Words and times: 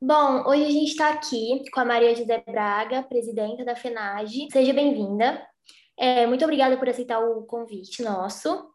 Bom, 0.00 0.44
hoje 0.46 0.64
a 0.64 0.70
gente 0.70 0.90
está 0.90 1.10
aqui 1.10 1.68
com 1.72 1.80
a 1.80 1.84
Maria 1.84 2.14
José 2.14 2.40
Braga, 2.46 3.02
presidenta 3.02 3.64
da 3.64 3.74
FENAGE. 3.74 4.46
Seja 4.52 4.72
bem-vinda. 4.72 5.44
É, 5.98 6.24
muito 6.24 6.44
obrigada 6.44 6.76
por 6.78 6.88
aceitar 6.88 7.18
o 7.18 7.42
convite 7.42 8.00
nosso. 8.00 8.70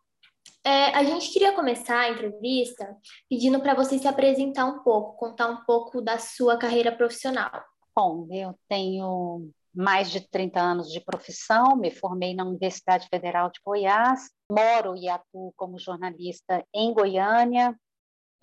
É, 0.66 0.88
a 0.88 1.02
gente 1.06 1.32
queria 1.32 1.54
começar 1.54 1.98
a 1.98 2.10
entrevista 2.10 2.94
pedindo 3.30 3.62
para 3.62 3.74
você 3.74 3.98
se 3.98 4.06
apresentar 4.06 4.66
um 4.66 4.84
pouco, 4.84 5.16
contar 5.16 5.48
um 5.48 5.64
pouco 5.64 6.02
da 6.02 6.18
sua 6.18 6.58
carreira 6.58 6.92
profissional. 6.92 7.64
Bom, 7.96 8.28
eu 8.30 8.54
tenho 8.68 9.50
mais 9.74 10.12
de 10.12 10.30
30 10.30 10.60
anos 10.60 10.92
de 10.92 11.00
profissão, 11.00 11.78
me 11.78 11.90
formei 11.90 12.36
na 12.36 12.44
Universidade 12.44 13.08
Federal 13.08 13.50
de 13.50 13.62
Goiás, 13.66 14.30
moro 14.52 14.94
e 14.98 15.08
atuo 15.08 15.54
como 15.56 15.80
jornalista 15.80 16.66
em 16.74 16.94
Goiânia. 16.94 17.74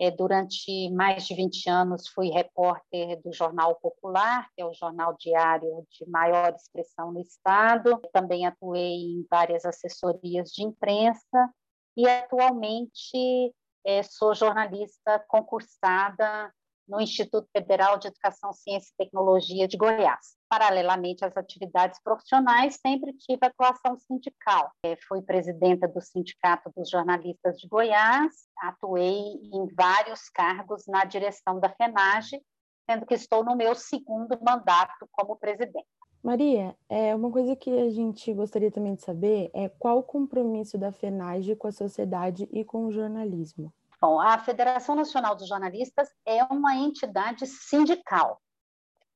É, 0.01 0.09
durante 0.09 0.89
mais 0.89 1.27
de 1.27 1.35
20 1.35 1.69
anos 1.69 2.07
fui 2.07 2.29
repórter 2.29 3.21
do 3.21 3.31
Jornal 3.31 3.75
Popular, 3.75 4.49
que 4.55 4.61
é 4.63 4.65
o 4.65 4.73
jornal 4.73 5.15
diário 5.15 5.85
de 5.91 6.09
maior 6.09 6.55
expressão 6.55 7.11
no 7.11 7.21
Estado. 7.21 8.01
Também 8.11 8.47
atuei 8.47 8.95
em 8.95 9.27
várias 9.29 9.63
assessorias 9.63 10.49
de 10.49 10.63
imprensa 10.63 11.53
e 11.95 12.09
atualmente 12.09 13.53
é, 13.85 14.01
sou 14.01 14.33
jornalista 14.33 15.23
concursada 15.27 16.51
no 16.91 16.99
Instituto 16.99 17.47
Federal 17.55 17.97
de 17.97 18.09
Educação, 18.09 18.51
Ciência 18.51 18.91
e 18.91 19.05
Tecnologia 19.05 19.65
de 19.65 19.77
Goiás. 19.77 20.35
Paralelamente 20.49 21.23
às 21.23 21.37
atividades 21.37 21.97
profissionais, 22.03 22.77
sempre 22.85 23.13
tive 23.13 23.39
atuação 23.41 23.97
sindical. 23.97 24.69
É, 24.83 24.97
fui 25.07 25.21
presidenta 25.21 25.87
do 25.87 26.01
Sindicato 26.01 26.69
dos 26.75 26.89
Jornalistas 26.89 27.57
de 27.57 27.67
Goiás, 27.69 28.33
atuei 28.57 29.07
em 29.09 29.67
vários 29.73 30.27
cargos 30.27 30.83
na 30.85 31.05
direção 31.05 31.61
da 31.61 31.69
FENAGE, 31.69 32.41
sendo 32.89 33.05
que 33.05 33.13
estou 33.13 33.41
no 33.41 33.55
meu 33.55 33.73
segundo 33.73 34.37
mandato 34.41 35.07
como 35.13 35.37
presidente. 35.37 35.87
Maria, 36.21 36.75
é 36.89 37.15
uma 37.15 37.31
coisa 37.31 37.55
que 37.55 37.69
a 37.69 37.89
gente 37.89 38.33
gostaria 38.33 38.69
também 38.69 38.95
de 38.95 39.01
saber 39.01 39.49
é 39.53 39.69
qual 39.69 39.99
o 39.99 40.03
compromisso 40.03 40.77
da 40.77 40.91
FENAGE 40.91 41.55
com 41.55 41.67
a 41.67 41.71
sociedade 41.71 42.49
e 42.51 42.65
com 42.65 42.85
o 42.85 42.91
jornalismo. 42.91 43.73
Bom, 44.01 44.19
a 44.19 44.39
Federação 44.39 44.95
Nacional 44.95 45.35
dos 45.35 45.47
Jornalistas 45.47 46.09
é 46.25 46.43
uma 46.45 46.75
entidade 46.75 47.45
sindical. 47.45 48.41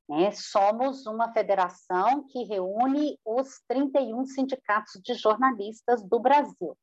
Né? 0.07 0.31
Somos 0.31 1.07
uma 1.07 1.33
federação 1.33 2.23
que 2.27 2.43
reúne 2.43 3.19
os 3.25 3.59
31 3.67 4.25
sindicatos 4.25 5.01
de 5.03 5.15
jornalistas 5.15 6.03
do 6.07 6.19
Brasil. 6.19 6.77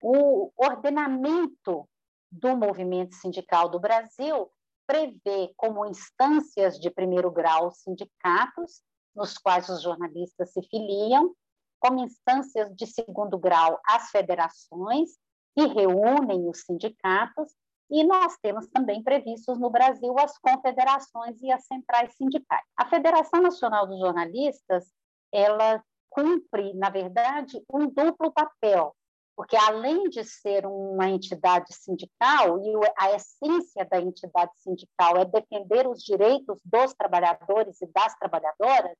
O 0.00 0.52
ordenamento 0.56 1.88
do 2.30 2.56
movimento 2.56 3.16
sindical 3.16 3.68
do 3.68 3.80
Brasil 3.80 4.48
prevê 4.86 5.52
como 5.56 5.86
instâncias 5.86 6.78
de 6.78 6.88
primeiro 6.88 7.32
grau 7.32 7.72
sindicatos, 7.72 8.80
nos 9.12 9.36
quais 9.38 9.68
os 9.68 9.82
jornalistas 9.82 10.52
se 10.52 10.62
filiam, 10.68 11.34
como 11.80 12.04
instâncias 12.04 12.72
de 12.76 12.86
segundo 12.86 13.36
grau 13.36 13.80
as 13.88 14.10
federações 14.10 15.18
que 15.54 15.66
reúnem 15.66 16.48
os 16.48 16.62
sindicatos, 16.62 17.54
e 17.90 18.02
nós 18.02 18.36
temos 18.42 18.66
também 18.68 19.02
previstos 19.02 19.58
no 19.58 19.70
Brasil 19.70 20.14
as 20.18 20.36
confederações 20.38 21.40
e 21.42 21.52
as 21.52 21.64
centrais 21.66 22.14
sindicais. 22.16 22.64
A 22.76 22.86
Federação 22.86 23.40
Nacional 23.42 23.86
dos 23.86 24.00
Jornalistas, 24.00 24.90
ela 25.32 25.82
cumpre, 26.10 26.72
na 26.74 26.90
verdade, 26.90 27.62
um 27.70 27.88
duplo 27.88 28.32
papel, 28.32 28.94
porque 29.36 29.56
além 29.56 30.08
de 30.08 30.24
ser 30.24 30.64
uma 30.64 31.08
entidade 31.08 31.74
sindical, 31.74 32.58
e 32.62 32.72
a 32.98 33.12
essência 33.14 33.84
da 33.84 34.00
entidade 34.00 34.52
sindical 34.56 35.16
é 35.16 35.24
defender 35.24 35.86
os 35.88 36.02
direitos 36.02 36.58
dos 36.64 36.94
trabalhadores 36.94 37.80
e 37.82 37.86
das 37.86 38.14
trabalhadoras, 38.16 38.96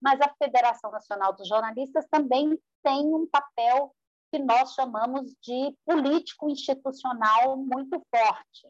mas 0.00 0.20
a 0.20 0.32
Federação 0.38 0.90
Nacional 0.90 1.32
dos 1.32 1.48
Jornalistas 1.48 2.06
também 2.10 2.58
tem 2.82 3.14
um 3.14 3.26
papel 3.26 3.94
que 4.36 4.42
nós 4.42 4.74
chamamos 4.74 5.34
de 5.42 5.74
político 5.86 6.50
institucional 6.50 7.56
muito 7.56 7.98
forte. 8.14 8.68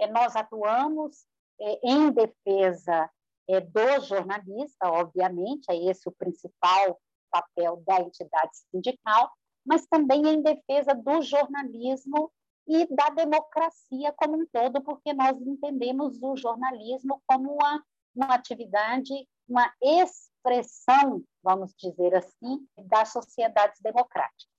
É, 0.00 0.06
nós 0.06 0.36
atuamos 0.36 1.26
é, 1.60 1.80
em 1.82 2.12
defesa 2.12 3.10
é, 3.48 3.60
do 3.60 4.00
jornalista, 4.00 4.88
obviamente, 4.88 5.66
é 5.70 5.76
esse 5.90 6.08
o 6.08 6.12
principal 6.12 7.00
papel 7.30 7.82
da 7.84 8.00
entidade 8.00 8.50
sindical, 8.70 9.32
mas 9.66 9.86
também 9.86 10.24
em 10.24 10.42
defesa 10.42 10.94
do 10.94 11.20
jornalismo 11.22 12.30
e 12.68 12.86
da 12.94 13.08
democracia 13.08 14.14
como 14.16 14.40
um 14.40 14.46
todo, 14.52 14.80
porque 14.82 15.12
nós 15.12 15.36
entendemos 15.40 16.16
o 16.22 16.36
jornalismo 16.36 17.20
como 17.26 17.54
uma, 17.54 17.82
uma 18.14 18.34
atividade, 18.34 19.12
uma 19.48 19.72
expressão, 19.82 21.24
vamos 21.42 21.74
dizer 21.76 22.14
assim, 22.14 22.64
das 22.78 23.10
sociedades 23.10 23.80
democráticas. 23.80 24.51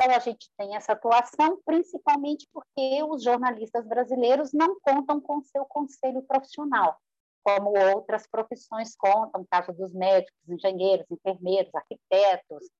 Então, 0.00 0.14
a 0.14 0.20
gente 0.20 0.48
tem 0.56 0.76
essa 0.76 0.92
atuação, 0.92 1.60
principalmente 1.64 2.48
porque 2.52 3.02
os 3.02 3.20
jornalistas 3.20 3.84
brasileiros 3.84 4.52
não 4.52 4.78
contam 4.80 5.20
com 5.20 5.42
seu 5.42 5.64
conselho 5.64 6.22
profissional, 6.22 6.96
como 7.42 7.76
outras 7.76 8.24
profissões 8.28 8.94
contam, 8.94 9.40
no 9.40 9.46
caso 9.50 9.72
dos 9.72 9.92
médicos, 9.92 10.48
engenheiros, 10.48 11.04
enfermeiros, 11.10 11.74
arquitetos, 11.74 12.70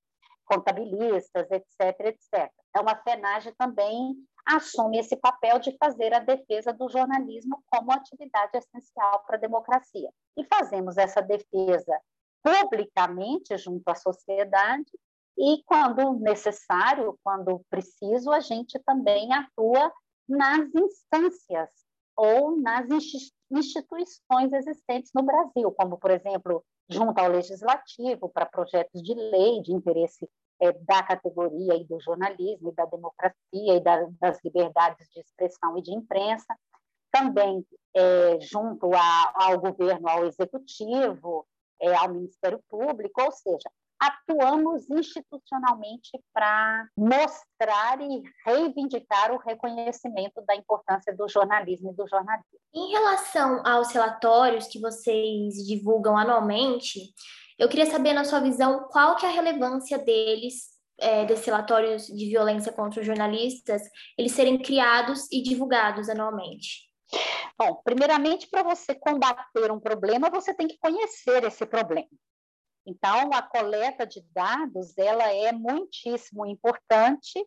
contabilistas, 0.45 1.51
etc., 1.51 1.99
etc. 2.05 2.49
Então, 2.69 2.87
a 2.87 2.95
FENAGE 2.95 3.51
também 3.57 4.15
assume 4.45 4.99
esse 4.99 5.17
papel 5.17 5.59
de 5.59 5.75
fazer 5.77 6.13
a 6.13 6.19
defesa 6.19 6.71
do 6.71 6.87
jornalismo 6.87 7.61
como 7.67 7.91
atividade 7.91 8.57
essencial 8.57 9.25
para 9.25 9.35
a 9.35 9.39
democracia. 9.39 10.09
E 10.37 10.45
fazemos 10.45 10.97
essa 10.97 11.21
defesa 11.21 11.99
publicamente 12.41 13.57
junto 13.57 13.87
à 13.89 13.95
sociedade 13.95 14.89
e, 15.39 15.63
quando 15.65 16.19
necessário, 16.19 17.17
quando 17.23 17.61
preciso, 17.69 18.29
a 18.29 18.41
gente 18.41 18.77
também 18.79 19.33
atua 19.33 19.89
nas 20.27 20.67
instâncias 20.75 21.69
ou 22.15 22.59
nas 22.59 22.87
instituições 23.49 24.51
existentes 24.51 25.11
no 25.15 25.23
Brasil, 25.23 25.71
como, 25.71 25.97
por 25.97 26.11
exemplo, 26.11 26.61
junto 26.89 27.17
ao 27.17 27.29
Legislativo, 27.29 28.27
para 28.27 28.45
projetos 28.45 29.01
de 29.01 29.13
lei 29.13 29.61
de 29.61 29.71
interesse 29.71 30.29
é, 30.59 30.73
da 30.73 31.01
categoria 31.03 31.75
e 31.75 31.85
do 31.85 31.97
jornalismo, 32.01 32.71
e 32.71 32.75
da 32.75 32.85
democracia 32.85 33.33
e 33.53 33.79
da, 33.79 34.09
das 34.19 34.43
liberdades 34.43 35.07
de 35.09 35.21
expressão 35.21 35.77
e 35.77 35.81
de 35.81 35.93
imprensa, 35.93 36.53
também 37.09 37.65
é, 37.95 38.39
junto 38.41 38.93
a, 38.93 39.33
ao 39.35 39.57
governo, 39.57 40.09
ao 40.09 40.25
executivo, 40.25 41.47
é, 41.81 41.95
ao 41.95 42.09
Ministério 42.09 42.61
Público, 42.67 43.21
ou 43.21 43.31
seja, 43.31 43.69
atuamos 43.99 44.89
institucionalmente 44.89 46.11
para 46.33 46.87
mostrar 46.95 47.99
e 48.01 48.23
reivindicar 48.45 49.31
o 49.33 49.37
reconhecimento 49.37 50.41
da 50.47 50.55
importância 50.55 51.13
do 51.15 51.27
jornalismo 51.27 51.91
e 51.91 51.95
do 51.95 52.07
jornalismo. 52.07 52.59
Em 52.73 52.91
relação 52.91 53.61
aos 53.65 53.91
relatórios 53.91 54.67
que 54.67 54.79
vocês 54.79 55.55
divulgam 55.67 56.17
anualmente, 56.17 57.13
eu 57.57 57.67
queria 57.67 57.85
saber, 57.85 58.13
na 58.13 58.23
sua 58.23 58.39
visão, 58.39 58.87
qual 58.89 59.17
que 59.17 59.25
é 59.25 59.29
a 59.29 59.33
relevância 59.33 59.97
deles, 59.97 60.69
é, 60.97 61.25
desses 61.25 61.45
relatórios 61.45 62.07
de 62.07 62.29
violência 62.29 62.71
contra 62.71 63.01
os 63.01 63.05
jornalistas, 63.05 63.81
eles 64.17 64.31
serem 64.31 64.57
criados 64.57 65.29
e 65.31 65.41
divulgados 65.41 66.07
anualmente? 66.07 66.87
Bom, 67.57 67.81
primeiramente, 67.83 68.47
para 68.49 68.63
você 68.63 68.95
combater 68.95 69.71
um 69.71 69.79
problema, 69.79 70.29
você 70.29 70.53
tem 70.53 70.67
que 70.67 70.77
conhecer 70.77 71.43
esse 71.43 71.65
problema. 71.65 72.07
Então, 72.89 73.31
a 73.33 73.41
coleta 73.43 74.05
de 74.05 74.21
dados 74.33 74.97
ela 74.97 75.31
é 75.31 75.51
muitíssimo 75.51 76.43
importante 76.43 77.45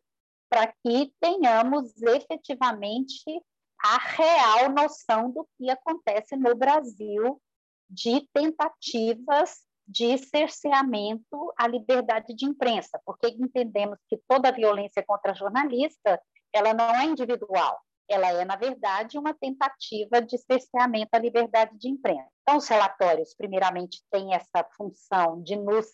para 0.49 0.69
que 0.69 1.13
tenhamos 1.21 2.01
efetivamente 2.01 3.43
a 3.85 3.99
real 3.99 4.71
noção 4.71 5.33
do 5.33 5.49
que 5.57 5.69
acontece 5.69 6.37
no 6.37 6.55
Brasil 6.55 7.43
de 7.91 8.29
tentativas 8.33 9.63
de 9.85 10.17
cerceamento 10.17 11.53
à 11.57 11.67
liberdade 11.67 12.33
de 12.35 12.45
imprensa, 12.45 13.01
porque 13.05 13.27
entendemos 13.27 13.99
que 14.09 14.17
toda 14.29 14.53
violência 14.53 15.03
contra 15.05 15.35
jornalista 15.35 16.23
ela 16.53 16.73
não 16.73 16.95
é 16.95 17.05
individual, 17.07 17.81
ela 18.13 18.29
é, 18.29 18.45
na 18.45 18.57
verdade, 18.57 19.19
uma 19.19 19.35
tentativa 19.35 20.21
de 20.21 20.39
cerceamento 20.39 21.11
à 21.13 21.19
liberdade 21.19 21.77
de 21.79 21.89
imprensa. 21.89 22.29
Então, 22.43 22.59
os 22.59 22.69
relatórios, 22.69 23.35
primeiramente, 23.35 24.03
têm 24.11 24.35
essa 24.35 24.65
função 24.77 25.43
de 25.43 25.57
nos 25.57 25.87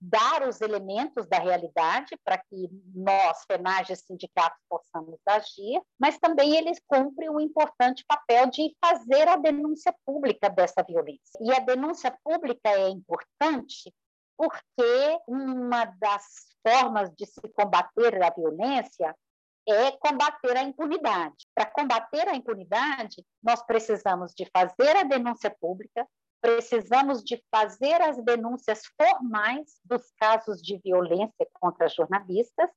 dar 0.00 0.48
os 0.48 0.62
elementos 0.62 1.26
da 1.26 1.38
realidade 1.38 2.16
para 2.24 2.38
que 2.38 2.70
nós, 2.94 3.44
FENAGE 3.44 3.92
e 3.92 3.96
sindicatos, 3.96 4.58
possamos 4.68 5.20
agir, 5.26 5.80
mas 5.98 6.18
também 6.18 6.56
eles 6.56 6.80
cumprem 6.86 7.28
um 7.28 7.38
importante 7.38 8.04
papel 8.08 8.46
de 8.46 8.74
fazer 8.82 9.28
a 9.28 9.36
denúncia 9.36 9.94
pública 10.06 10.48
dessa 10.48 10.82
violência. 10.82 11.38
E 11.40 11.52
a 11.52 11.60
denúncia 11.60 12.16
pública 12.24 12.70
é 12.70 12.88
importante 12.88 13.92
porque 14.38 15.18
uma 15.28 15.84
das 15.84 16.24
formas 16.66 17.10
de 17.14 17.26
se 17.26 17.42
combater 17.54 18.22
a 18.22 18.30
violência 18.30 19.14
é 19.70 19.92
combater 19.92 20.56
a 20.56 20.62
impunidade. 20.62 21.46
Para 21.54 21.66
combater 21.66 22.28
a 22.28 22.34
impunidade, 22.34 23.24
nós 23.42 23.62
precisamos 23.62 24.32
de 24.34 24.48
fazer 24.52 24.96
a 24.96 25.02
denúncia 25.02 25.50
pública, 25.50 26.06
precisamos 26.40 27.22
de 27.22 27.42
fazer 27.50 28.00
as 28.00 28.22
denúncias 28.24 28.82
formais 28.96 29.78
dos 29.84 30.10
casos 30.18 30.60
de 30.62 30.78
violência 30.78 31.46
contra 31.54 31.88
jornalistas, 31.88 32.70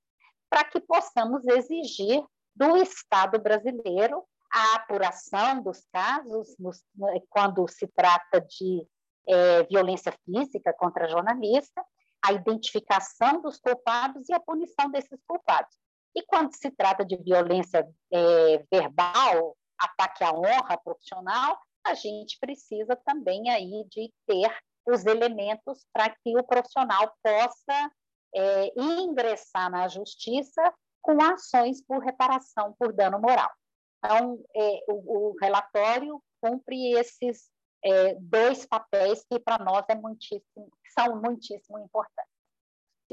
para 0.50 0.64
que 0.66 0.80
possamos 0.80 1.46
exigir 1.48 2.24
do 2.56 2.78
Estado 2.78 3.40
brasileiro 3.40 4.24
a 4.52 4.76
apuração 4.76 5.64
dos 5.64 5.84
casos, 5.92 6.56
nos, 6.60 6.84
quando 7.30 7.68
se 7.68 7.88
trata 7.88 8.40
de 8.40 8.88
é, 9.28 9.64
violência 9.64 10.14
física 10.26 10.72
contra 10.74 11.10
jornalista, 11.10 11.84
a 12.24 12.32
identificação 12.32 13.42
dos 13.42 13.58
culpados 13.58 14.30
e 14.30 14.34
a 14.34 14.40
punição 14.40 14.90
desses 14.92 15.20
culpados. 15.28 15.76
E 16.16 16.24
quando 16.24 16.54
se 16.56 16.70
trata 16.72 17.04
de 17.04 17.18
violência 17.18 17.88
é, 18.12 18.66
verbal, 18.72 19.58
ataque 19.80 20.24
à 20.24 20.32
honra 20.32 20.78
profissional, 20.78 21.60
a 21.86 21.94
gente 21.94 22.38
precisa 22.40 22.96
também 22.96 23.50
aí 23.50 23.86
de 23.90 24.12
ter 24.26 24.56
os 24.86 25.06
elementos 25.06 25.86
para 25.92 26.10
que 26.10 26.38
o 26.38 26.44
profissional 26.44 27.14
possa 27.22 27.92
é, 28.36 28.74
ingressar 28.76 29.70
na 29.70 29.88
justiça 29.88 30.74
com 31.02 31.22
ações 31.22 31.82
por 31.86 32.00
reparação 32.00 32.74
por 32.78 32.94
dano 32.94 33.20
moral. 33.20 33.52
Então, 33.98 34.44
é, 34.56 34.84
o, 34.88 35.32
o, 35.32 35.36
relatório 35.40 36.22
cumpre 36.42 36.94
esses 36.94 37.50
é, 37.84 38.16
dois 38.16 38.66
papéis 38.66 39.24
que 39.30 39.40
para 39.40 39.64
nós 39.64 39.86
é 39.90 39.96
muitíssimo, 39.96 40.70
são 40.94 41.22
muitíssimo 41.22 41.80
importantes. 41.80 42.33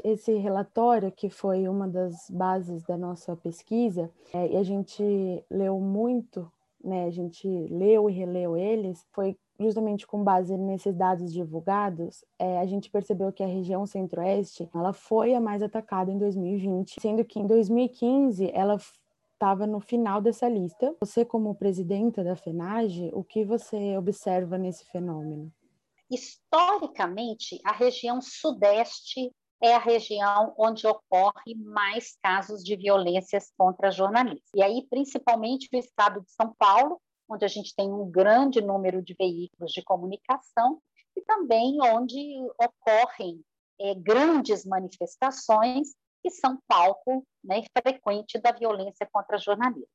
Esse 0.03 0.33
relatório, 0.37 1.11
que 1.11 1.29
foi 1.29 1.67
uma 1.67 1.87
das 1.87 2.29
bases 2.29 2.83
da 2.83 2.97
nossa 2.97 3.35
pesquisa, 3.35 4.09
é, 4.33 4.53
e 4.53 4.57
a 4.57 4.63
gente 4.63 5.03
leu 5.49 5.79
muito, 5.79 6.51
né, 6.83 7.05
a 7.05 7.11
gente 7.11 7.47
leu 7.47 8.09
e 8.09 8.13
releu 8.13 8.57
eles, 8.57 9.05
foi 9.11 9.37
justamente 9.59 10.07
com 10.07 10.23
base 10.23 10.57
nesses 10.57 10.95
dados 10.95 11.31
divulgados, 11.31 12.25
é, 12.39 12.59
a 12.59 12.65
gente 12.65 12.89
percebeu 12.89 13.31
que 13.31 13.43
a 13.43 13.47
região 13.47 13.85
centro-oeste 13.85 14.67
ela 14.73 14.91
foi 14.91 15.33
a 15.33 15.39
mais 15.39 15.61
atacada 15.61 16.11
em 16.11 16.17
2020, 16.17 16.95
sendo 16.99 17.23
que 17.23 17.39
em 17.39 17.45
2015 17.45 18.49
ela 18.53 18.77
estava 19.33 19.65
no 19.65 19.79
final 19.79 20.21
dessa 20.21 20.47
lista. 20.47 20.95
Você, 20.99 21.25
como 21.25 21.55
presidenta 21.55 22.23
da 22.23 22.35
FENAGE, 22.35 23.09
o 23.13 23.23
que 23.23 23.43
você 23.43 23.97
observa 23.97 24.57
nesse 24.57 24.85
fenômeno? 24.85 25.51
Historicamente, 26.09 27.59
a 27.65 27.71
região 27.71 28.21
sudeste 28.21 29.31
é 29.61 29.75
a 29.75 29.79
região 29.79 30.53
onde 30.57 30.87
ocorre 30.87 31.55
mais 31.55 32.17
casos 32.21 32.63
de 32.63 32.75
violências 32.75 33.51
contra 33.55 33.91
jornalistas. 33.91 34.49
E 34.55 34.63
aí, 34.63 34.87
principalmente 34.89 35.69
o 35.71 35.77
estado 35.77 36.21
de 36.21 36.31
São 36.31 36.53
Paulo, 36.57 36.99
onde 37.29 37.45
a 37.45 37.47
gente 37.47 37.75
tem 37.75 37.89
um 37.89 38.09
grande 38.09 38.59
número 38.59 39.01
de 39.01 39.13
veículos 39.13 39.71
de 39.71 39.83
comunicação, 39.83 40.81
e 41.15 41.21
também 41.21 41.77
onde 41.81 42.17
ocorrem 42.59 43.41
é, 43.79 43.93
grandes 43.93 44.65
manifestações 44.65 45.93
que 46.23 46.29
são 46.29 46.59
palco 46.67 47.25
né, 47.43 47.63
frequente 47.77 48.39
da 48.39 48.51
violência 48.51 49.07
contra 49.11 49.37
jornalistas. 49.37 49.89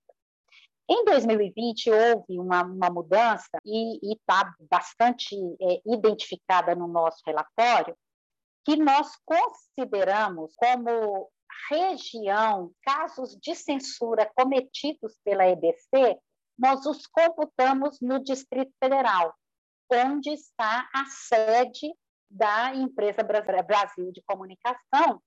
Em 0.88 1.04
2020, 1.04 1.90
houve 1.90 2.38
uma, 2.38 2.62
uma 2.62 2.90
mudança, 2.90 3.58
e 3.64 4.12
está 4.12 4.54
bastante 4.70 5.34
é, 5.60 5.82
identificada 5.84 6.76
no 6.76 6.86
nosso 6.86 7.20
relatório, 7.26 7.96
que 8.66 8.76
nós 8.76 9.12
consideramos 9.24 10.52
como 10.56 11.30
região 11.70 12.72
casos 12.82 13.36
de 13.40 13.54
censura 13.54 14.28
cometidos 14.34 15.16
pela 15.24 15.46
EBC, 15.46 16.18
nós 16.58 16.84
os 16.84 17.06
computamos 17.06 18.00
no 18.00 18.18
Distrito 18.18 18.72
Federal, 18.82 19.32
onde 19.92 20.30
está 20.30 20.90
a 20.92 21.04
sede 21.06 21.94
da 22.28 22.74
empresa 22.74 23.22
Brasil 23.22 24.10
de 24.10 24.20
Comunicação, 24.26 25.22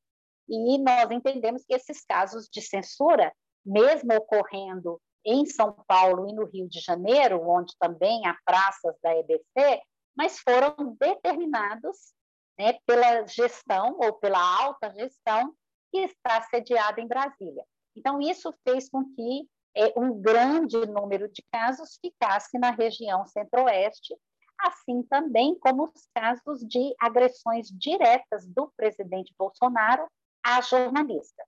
e 0.50 0.78
nós 0.78 1.10
entendemos 1.10 1.64
que 1.64 1.74
esses 1.74 2.04
casos 2.04 2.50
de 2.52 2.62
censura, 2.62 3.32
mesmo 3.66 4.16
ocorrendo 4.16 5.00
em 5.26 5.46
São 5.46 5.72
Paulo 5.88 6.28
e 6.30 6.34
no 6.34 6.46
Rio 6.46 6.68
de 6.68 6.82
Janeiro, 6.82 7.42
onde 7.48 7.74
também 7.80 8.26
há 8.28 8.36
praças 8.44 8.98
da 9.02 9.16
EBC, 9.16 9.82
mas 10.14 10.40
foram 10.40 10.98
determinados 11.00 12.19
né, 12.60 12.78
pela 12.86 13.26
gestão 13.26 13.98
ou 13.98 14.14
pela 14.14 14.40
alta 14.62 14.92
gestão 14.92 15.56
que 15.90 16.00
está 16.00 16.42
sediada 16.42 17.00
em 17.00 17.08
Brasília. 17.08 17.64
Então, 17.96 18.22
isso 18.22 18.54
fez 18.68 18.90
com 18.90 19.06
que 19.16 19.48
é, 19.76 19.94
um 19.98 20.22
grande 20.22 20.78
número 20.86 21.30
de 21.30 21.42
casos 21.52 21.98
ficasse 22.02 22.60
na 22.60 22.72
região 22.72 23.26
centro-oeste, 23.26 24.14
assim 24.60 25.02
também 25.04 25.58
como 25.58 25.86
os 25.86 26.08
casos 26.14 26.60
de 26.68 26.94
agressões 27.00 27.70
diretas 27.70 28.46
do 28.46 28.72
presidente 28.76 29.34
Bolsonaro 29.38 30.06
a 30.44 30.60
jornalista. 30.60 31.44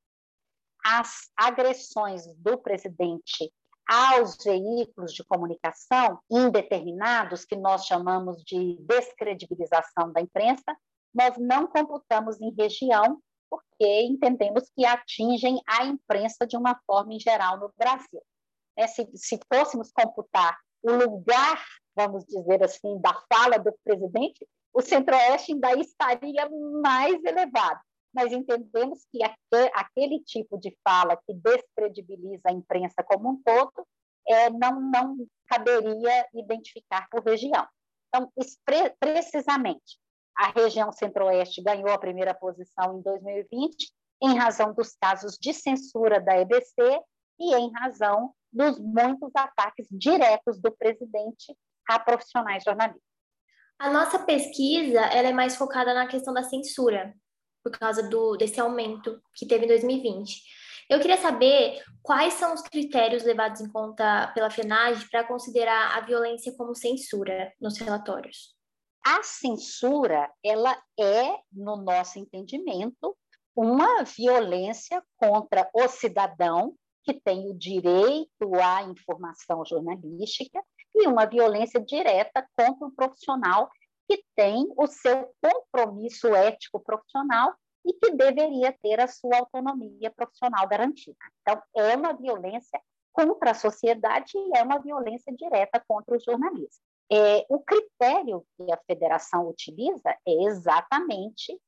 As 0.83 1.29
agressões 1.35 2.25
do 2.37 2.57
presidente 2.57 3.51
aos 3.87 4.37
veículos 4.43 5.13
de 5.13 5.23
comunicação 5.25 6.19
indeterminados, 6.29 7.43
que 7.43 7.57
nós 7.57 7.85
chamamos 7.85 8.41
de 8.43 8.77
descredibilização 8.79 10.11
da 10.13 10.21
imprensa, 10.21 10.75
nós 11.13 11.37
não 11.37 11.67
computamos 11.67 12.39
em 12.39 12.53
região, 12.53 13.21
porque 13.49 14.01
entendemos 14.03 14.69
que 14.75 14.85
atingem 14.85 15.61
a 15.67 15.85
imprensa 15.85 16.47
de 16.47 16.55
uma 16.55 16.79
forma 16.85 17.13
em 17.13 17.19
geral 17.19 17.59
no 17.59 17.71
Brasil. 17.77 18.21
É, 18.77 18.87
se, 18.87 19.09
se 19.15 19.39
fôssemos 19.53 19.91
computar 19.91 20.57
o 20.81 20.91
lugar, 20.93 21.63
vamos 21.95 22.25
dizer 22.25 22.63
assim, 22.63 22.99
da 23.01 23.13
fala 23.31 23.57
do 23.57 23.73
presidente, 23.83 24.47
o 24.73 24.81
Centro-Oeste 24.81 25.51
ainda 25.51 25.73
estaria 25.73 26.49
mais 26.81 27.21
elevado. 27.23 27.79
Mas 28.13 28.31
entendemos 28.31 29.05
que 29.11 29.19
aquele 29.73 30.19
tipo 30.21 30.57
de 30.57 30.75
fala 30.83 31.17
que 31.25 31.33
descredibiliza 31.33 32.49
a 32.49 32.53
imprensa 32.53 33.03
como 33.03 33.29
um 33.29 33.41
todo 33.41 33.87
é, 34.27 34.49
não, 34.49 34.81
não 34.81 35.27
caberia 35.47 36.27
identificar 36.33 37.07
por 37.09 37.23
região. 37.23 37.65
Então, 38.07 38.31
precisamente, 38.99 39.97
a 40.37 40.51
região 40.51 40.91
centro-oeste 40.91 41.61
ganhou 41.61 41.89
a 41.89 41.97
primeira 41.97 42.33
posição 42.33 42.97
em 42.97 43.01
2020, 43.01 43.91
em 44.23 44.37
razão 44.37 44.73
dos 44.73 44.95
casos 44.95 45.37
de 45.39 45.53
censura 45.53 46.19
da 46.19 46.37
EBC 46.37 46.75
e 47.39 47.55
em 47.55 47.71
razão 47.73 48.33
dos 48.51 48.79
muitos 48.79 49.31
ataques 49.35 49.87
diretos 49.89 50.59
do 50.59 50.71
presidente 50.71 51.55
a 51.89 51.99
profissionais 51.99 52.63
jornalistas. 52.63 53.01
A 53.79 53.89
nossa 53.89 54.19
pesquisa 54.19 54.99
ela 54.99 55.29
é 55.29 55.33
mais 55.33 55.55
focada 55.55 55.93
na 55.93 56.07
questão 56.07 56.33
da 56.33 56.43
censura, 56.43 57.15
por 57.63 57.71
causa 57.71 58.07
do, 58.07 58.37
desse 58.37 58.59
aumento 58.59 59.19
que 59.35 59.45
teve 59.45 59.65
em 59.65 59.67
2020. 59.67 60.41
Eu 60.89 60.99
queria 60.99 61.17
saber 61.17 61.81
quais 62.03 62.33
são 62.33 62.53
os 62.53 62.61
critérios 62.61 63.23
levados 63.23 63.61
em 63.61 63.71
conta 63.71 64.27
pela 64.35 64.49
FENAGE 64.49 65.09
para 65.09 65.23
considerar 65.23 65.97
a 65.97 66.01
violência 66.01 66.53
como 66.57 66.75
censura 66.75 67.51
nos 67.59 67.77
relatórios. 67.77 68.53
A 69.03 69.23
censura, 69.23 70.31
ela 70.43 70.79
é, 70.99 71.35
no 71.51 71.77
nosso 71.77 72.19
entendimento, 72.19 73.17
uma 73.55 74.03
violência 74.03 75.03
contra 75.17 75.69
o 75.73 75.87
cidadão 75.87 76.75
que 77.03 77.13
tem 77.19 77.49
o 77.49 77.53
direito 77.53 78.55
à 78.61 78.83
informação 78.83 79.65
jornalística 79.65 80.63
e 80.93 81.07
uma 81.07 81.25
violência 81.25 81.79
direta 81.79 82.47
contra 82.55 82.87
o 82.87 82.91
profissional 82.91 83.69
que 84.07 84.23
tem 84.35 84.67
o 84.77 84.87
seu 84.87 85.33
compromisso 85.41 86.27
ético 86.35 86.79
profissional 86.79 87.55
e 87.85 87.93
que 87.93 88.11
deveria 88.11 88.71
ter 88.83 88.99
a 88.99 89.07
sua 89.07 89.37
autonomia 89.39 90.11
profissional 90.11 90.67
garantida. 90.67 91.17
Então, 91.41 91.61
é 91.75 91.95
uma 91.95 92.13
violência 92.13 92.79
contra 93.11 93.51
a 93.51 93.55
sociedade 93.55 94.31
e 94.35 94.57
é 94.57 94.63
uma 94.63 94.79
violência 94.79 95.33
direta 95.33 95.83
contra 95.87 96.15
os 96.15 96.23
jornalistas. 96.23 96.90
É, 97.11 97.45
o 97.49 97.59
critério 97.59 98.45
que 98.55 98.71
a 98.71 98.79
federação 98.87 99.49
utiliza 99.49 100.15
é 100.25 100.45
exatamente 100.45 101.59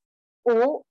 o 0.45 0.81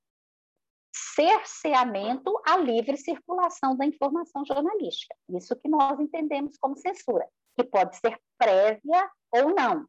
cerceamento 0.95 2.39
à 2.47 2.59
livre 2.59 2.99
circulação 2.99 3.75
da 3.75 3.87
informação 3.87 4.45
jornalística. 4.45 5.15
Isso 5.31 5.57
que 5.57 5.69
nós 5.69 5.99
entendemos 5.99 6.59
como 6.59 6.77
censura, 6.77 7.27
que 7.57 7.65
pode 7.65 7.97
ser 7.97 8.19
prévia 8.39 9.11
ou 9.31 9.55
não. 9.55 9.87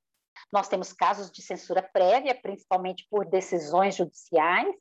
Nós 0.51 0.69
temos 0.69 0.93
casos 0.93 1.29
de 1.29 1.41
censura 1.41 1.81
prévia, 1.81 2.33
principalmente 2.33 3.05
por 3.09 3.25
decisões 3.25 3.95
judiciais, 3.95 4.73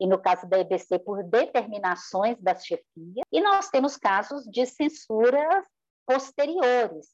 e 0.00 0.06
no 0.06 0.20
caso 0.20 0.48
da 0.48 0.58
EBC, 0.58 0.98
por 1.00 1.22
determinações 1.24 2.40
das 2.40 2.64
chefias, 2.64 3.24
e 3.32 3.40
nós 3.40 3.68
temos 3.68 3.96
casos 3.96 4.44
de 4.44 4.64
censuras 4.66 5.64
posteriores, 6.06 7.08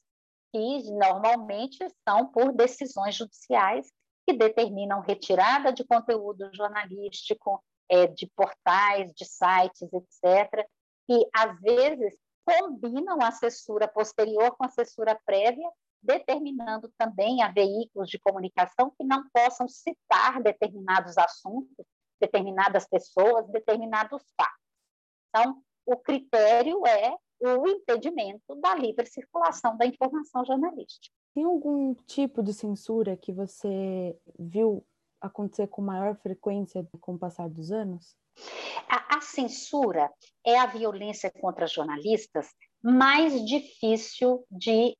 normalmente 0.91 1.77
são 2.07 2.27
por 2.27 2.53
decisões 2.53 3.15
judiciais 3.15 3.91
que 4.27 4.33
determinam 4.33 5.01
retirada 5.01 5.71
de 5.71 5.83
conteúdo 5.83 6.49
jornalístico, 6.53 7.63
é, 7.89 8.07
de 8.07 8.27
portais, 8.35 9.13
de 9.13 9.25
sites, 9.25 9.89
etc., 9.93 10.65
que, 11.07 11.29
às 11.35 11.59
vezes, 11.61 12.17
combinam 12.43 13.19
a 13.21 13.31
censura 13.31 13.87
posterior 13.87 14.55
com 14.57 14.65
a 14.65 14.69
censura 14.69 15.19
prévia, 15.25 15.69
determinando 16.01 16.91
também 16.97 17.41
a 17.41 17.51
veículos 17.51 18.09
de 18.09 18.19
comunicação 18.19 18.91
que 18.91 19.03
não 19.03 19.27
possam 19.29 19.67
citar 19.67 20.41
determinados 20.41 21.17
assuntos, 21.17 21.85
determinadas 22.19 22.87
pessoas, 22.87 23.47
determinados 23.49 24.23
fatos. 24.39 24.63
Então, 25.29 25.61
o 25.85 25.97
critério 25.97 26.85
é 26.87 27.15
o 27.41 27.67
impedimento 27.67 28.55
da 28.55 28.75
livre 28.75 29.05
circulação 29.05 29.77
da 29.77 29.85
informação 29.85 30.45
jornalística. 30.45 31.13
Tem 31.33 31.43
algum 31.43 31.93
tipo 32.07 32.41
de 32.41 32.53
censura 32.53 33.17
que 33.17 33.31
você 33.31 34.17
viu 34.39 34.85
acontecer 35.19 35.67
com 35.67 35.81
maior 35.81 36.15
frequência 36.17 36.87
com 37.01 37.15
o 37.15 37.19
passar 37.19 37.49
dos 37.49 37.71
anos? 37.71 38.15
A, 38.87 39.17
a 39.17 39.21
censura 39.21 40.11
é 40.45 40.57
a 40.57 40.65
violência 40.65 41.31
contra 41.31 41.67
jornalistas 41.67 42.47
mais 42.81 43.43
difícil 43.45 44.45
de 44.51 44.95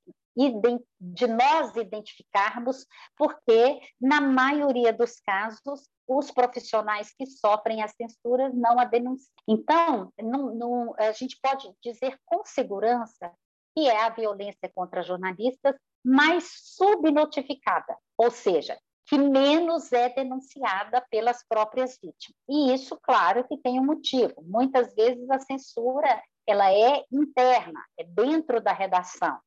de 1.00 1.28
nós 1.28 1.76
identificarmos, 1.76 2.86
porque, 3.18 3.80
na 4.00 4.20
maioria 4.20 4.92
dos 4.92 5.20
casos, 5.22 5.88
os 6.08 6.30
profissionais 6.32 7.14
que 7.18 7.26
sofrem 7.26 7.82
a 7.82 7.88
censura 7.88 8.50
não 8.54 8.80
a 8.80 8.86
denunciam. 8.86 9.32
Então, 9.48 10.14
não, 10.22 10.54
não, 10.54 10.96
a 10.98 11.12
gente 11.12 11.40
pode 11.42 11.72
dizer 11.82 12.20
com 12.26 12.44
segurança 12.46 13.32
que 13.76 13.88
é 13.90 14.04
a 14.04 14.10
violência 14.10 14.72
contra 14.74 15.02
jornalistas 15.02 15.76
mais 16.04 16.50
subnotificada, 16.76 17.98
ou 18.18 18.32
seja, 18.32 18.78
que 19.08 19.18
menos 19.18 19.92
é 19.92 20.10
denunciada 20.10 21.04
pelas 21.10 21.46
próprias 21.48 21.98
vítimas. 22.02 22.38
E 22.50 22.74
isso, 22.74 22.98
claro, 23.02 23.48
que 23.48 23.58
tem 23.58 23.80
um 23.80 23.86
motivo. 23.86 24.34
Muitas 24.44 24.94
vezes 24.96 25.30
a 25.30 25.40
censura 25.40 26.22
ela 26.48 26.72
é 26.72 27.04
interna, 27.12 27.84
é 27.98 28.04
dentro 28.04 28.62
da 28.62 28.72
redação. 28.72 29.38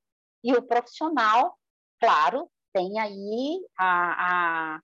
E 0.42 0.52
o 0.54 0.62
profissional, 0.62 1.56
claro, 2.00 2.50
tem 2.72 2.98
aí 2.98 3.60
a, 3.78 4.74
a 4.76 4.80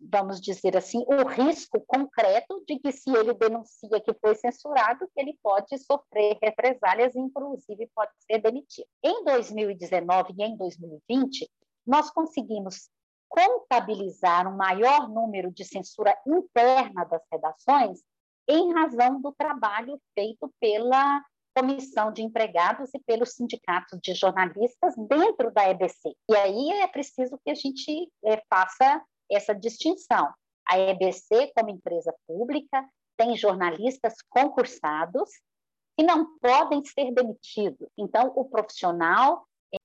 vamos 0.00 0.40
dizer 0.40 0.76
assim, 0.76 1.04
o 1.06 1.26
risco 1.26 1.82
concreto 1.86 2.62
de 2.66 2.78
que 2.78 2.92
se 2.92 3.10
ele 3.10 3.32
denuncia 3.34 4.00
que 4.00 4.12
foi 4.14 4.34
censurado, 4.34 5.08
que 5.14 5.20
ele 5.20 5.38
pode 5.42 5.78
sofrer 5.78 6.38
represálias 6.42 7.14
inclusive, 7.16 7.90
pode 7.94 8.12
ser 8.30 8.38
demitido. 8.38 8.86
Em 9.02 9.24
2019 9.24 10.34
e 10.36 10.42
em 10.42 10.56
2020, 10.56 11.50
nós 11.86 12.10
conseguimos 12.10 12.90
contabilizar 13.28 14.46
um 14.46 14.56
maior 14.56 15.08
número 15.08 15.50
de 15.50 15.64
censura 15.64 16.16
interna 16.26 17.04
das 17.04 17.22
redações 17.32 18.00
em 18.48 18.72
razão 18.72 19.20
do 19.20 19.32
trabalho 19.32 20.00
feito 20.14 20.52
pela 20.60 21.22
comissão 21.54 22.12
de 22.12 22.22
empregados 22.22 22.92
e 22.92 22.98
pelos 22.98 23.34
sindicatos 23.34 23.98
de 24.02 24.14
jornalistas 24.14 24.94
dentro 25.08 25.52
da 25.52 25.70
EBC. 25.70 26.14
E 26.28 26.36
aí 26.36 26.70
é 26.80 26.86
preciso 26.88 27.38
que 27.44 27.50
a 27.50 27.54
gente 27.54 28.10
é, 28.24 28.42
faça 28.48 29.02
essa 29.30 29.54
distinção. 29.54 30.32
A 30.68 30.78
EBC, 30.78 31.52
como 31.54 31.70
empresa 31.70 32.14
pública, 32.26 32.86
tem 33.16 33.36
jornalistas 33.36 34.14
concursados 34.28 35.30
que 35.96 36.04
não 36.04 36.38
podem 36.38 36.84
ser 36.84 37.12
demitidos. 37.12 37.88
Então, 37.96 38.32
o 38.34 38.44
profissional 38.46 39.46
é, 39.72 39.78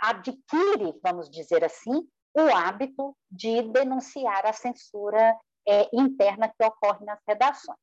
adquire, 0.00 0.94
vamos 1.02 1.28
dizer 1.28 1.64
assim, 1.64 2.08
o 2.34 2.54
hábito 2.54 3.16
de 3.30 3.62
denunciar 3.62 4.46
a 4.46 4.52
censura 4.52 5.36
é, 5.66 5.88
interna 5.92 6.48
que 6.48 6.64
ocorre 6.64 7.04
nas 7.04 7.18
redações. 7.26 7.78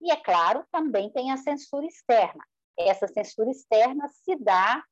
E, 0.00 0.10
é 0.10 0.16
claro, 0.16 0.64
também 0.72 1.10
tem 1.10 1.30
a 1.30 1.36
censura 1.36 1.86
externa. 1.86 2.42
Essa 2.78 3.06
censura 3.06 3.50
externa 3.50 4.08
se 4.08 4.36
dá 4.36 4.82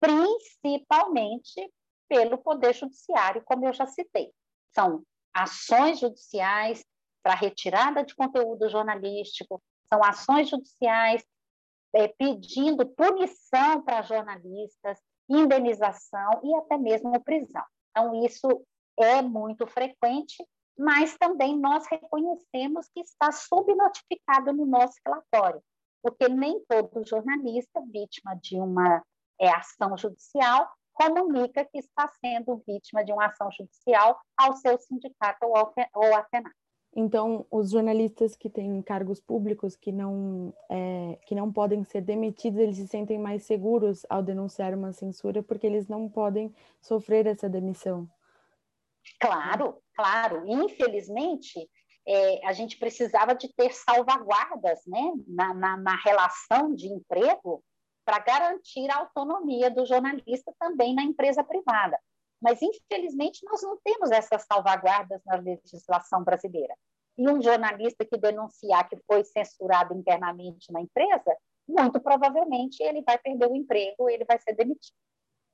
principalmente 0.00 1.72
pelo 2.08 2.38
Poder 2.38 2.74
Judiciário, 2.74 3.42
como 3.44 3.66
eu 3.66 3.72
já 3.72 3.86
citei. 3.86 4.32
São 4.74 5.02
ações 5.34 6.00
judiciais 6.00 6.84
para 7.22 7.34
retirada 7.34 8.04
de 8.04 8.14
conteúdo 8.14 8.68
jornalístico, 8.68 9.62
são 9.88 10.02
ações 10.04 10.48
judiciais 10.48 11.24
é, 11.94 12.08
pedindo 12.08 12.86
punição 12.86 13.82
para 13.82 14.02
jornalistas, 14.02 14.98
indenização 15.28 16.40
e 16.42 16.54
até 16.54 16.76
mesmo 16.78 17.22
prisão. 17.22 17.64
Então, 17.90 18.24
isso 18.24 18.66
é 18.98 19.22
muito 19.22 19.66
frequente, 19.66 20.36
mas 20.76 21.16
também 21.16 21.58
nós 21.58 21.86
reconhecemos 21.90 22.88
que 22.94 23.00
está 23.00 23.32
subnotificado 23.32 24.52
no 24.52 24.64
nosso 24.64 24.94
relatório, 25.04 25.62
porque 26.02 26.28
nem 26.28 26.60
todo 26.66 27.06
jornalista 27.06 27.80
vítima 27.92 28.34
de 28.36 28.58
uma 28.58 29.02
é, 29.40 29.48
ação 29.50 29.96
judicial 29.96 30.68
comunica 30.92 31.64
que 31.64 31.78
está 31.78 32.08
sendo 32.20 32.60
vítima 32.66 33.04
de 33.04 33.12
uma 33.12 33.26
ação 33.26 33.48
judicial 33.52 34.18
ao 34.36 34.56
seu 34.56 34.76
sindicato 34.78 35.46
ou, 35.46 35.56
ao, 35.56 35.72
ou 35.94 36.14
à 36.16 36.24
FENAC. 36.24 36.54
Então, 36.96 37.46
os 37.50 37.70
jornalistas 37.70 38.34
que 38.34 38.50
têm 38.50 38.82
cargos 38.82 39.20
públicos 39.20 39.76
que 39.76 39.92
não, 39.92 40.52
é, 40.68 41.18
que 41.26 41.34
não 41.34 41.52
podem 41.52 41.84
ser 41.84 42.00
demitidos, 42.00 42.58
eles 42.58 42.76
se 42.76 42.88
sentem 42.88 43.18
mais 43.18 43.44
seguros 43.44 44.04
ao 44.08 44.22
denunciar 44.22 44.74
uma 44.74 44.92
censura, 44.92 45.42
porque 45.42 45.66
eles 45.66 45.86
não 45.86 46.08
podem 46.08 46.52
sofrer 46.80 47.26
essa 47.26 47.48
demissão. 47.48 48.08
Claro, 49.20 49.80
claro. 49.94 50.42
Infelizmente, 50.46 51.70
é, 52.08 52.46
a 52.46 52.54
gente 52.54 52.78
precisava 52.78 53.34
de 53.34 53.52
ter 53.52 53.70
salvaguardas 53.74 54.80
né, 54.86 55.12
na, 55.26 55.52
na, 55.52 55.76
na 55.76 55.96
relação 55.96 56.74
de 56.74 56.88
emprego 56.88 57.62
para 58.02 58.18
garantir 58.20 58.90
a 58.90 59.00
autonomia 59.00 59.70
do 59.70 59.84
jornalista 59.84 60.50
também 60.58 60.94
na 60.94 61.02
empresa 61.02 61.44
privada. 61.44 61.98
Mas, 62.40 62.62
infelizmente, 62.62 63.44
nós 63.44 63.62
não 63.62 63.76
temos 63.84 64.10
essas 64.10 64.46
salvaguardas 64.46 65.20
na 65.26 65.36
legislação 65.36 66.24
brasileira. 66.24 66.74
E 67.18 67.28
um 67.28 67.42
jornalista 67.42 68.06
que 68.06 68.16
denunciar 68.16 68.88
que 68.88 68.96
foi 69.06 69.22
censurado 69.24 69.92
internamente 69.92 70.72
na 70.72 70.80
empresa, 70.80 71.36
muito 71.68 72.00
provavelmente 72.00 72.82
ele 72.82 73.02
vai 73.02 73.18
perder 73.18 73.50
o 73.50 73.56
emprego, 73.56 74.08
ele 74.08 74.24
vai 74.24 74.38
ser 74.38 74.54
demitido. 74.54 74.96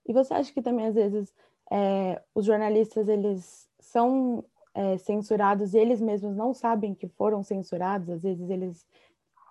E 0.06 0.12
você 0.12 0.34
acha 0.34 0.52
que 0.52 0.62
também, 0.62 0.86
às 0.86 0.94
vezes, 0.94 1.34
é, 1.72 2.22
os 2.32 2.44
jornalistas 2.44 3.08
eles 3.08 3.68
são 3.80 4.44
é, 4.74 4.98
censurados 4.98 5.72
e 5.72 5.78
eles 5.78 6.00
mesmos 6.00 6.36
não 6.36 6.52
sabem 6.52 6.94
que 6.94 7.08
foram 7.08 7.42
censurados? 7.42 8.10
Às 8.10 8.22
vezes 8.22 8.50
eles 8.50 8.86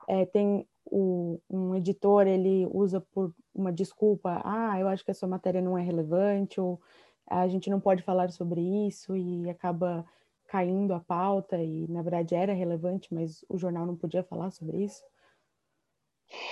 é, 0.07 0.25
têm 0.25 0.67
o, 0.85 1.39
um 1.49 1.73
editor, 1.75 2.27
ele 2.27 2.67
usa 2.71 2.99
por 2.99 3.33
uma 3.55 3.71
desculpa, 3.71 4.41
ah, 4.43 4.79
eu 4.79 4.87
acho 4.87 5.03
que 5.03 5.11
a 5.11 5.13
sua 5.13 5.27
matéria 5.27 5.61
não 5.61 5.77
é 5.77 5.81
relevante, 5.81 6.59
ou 6.59 6.81
a 7.25 7.47
gente 7.47 7.69
não 7.69 7.79
pode 7.79 8.03
falar 8.03 8.29
sobre 8.31 8.61
isso 8.87 9.15
e 9.15 9.49
acaba 9.49 10.05
caindo 10.47 10.93
a 10.93 10.99
pauta 10.99 11.57
e 11.57 11.87
na 11.87 12.01
verdade 12.01 12.35
era 12.35 12.53
relevante, 12.53 13.13
mas 13.13 13.43
o 13.49 13.57
jornal 13.57 13.85
não 13.85 13.95
podia 13.95 14.23
falar 14.23 14.51
sobre 14.51 14.83
isso? 14.83 15.03